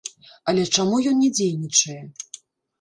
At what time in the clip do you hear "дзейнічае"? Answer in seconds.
1.37-2.01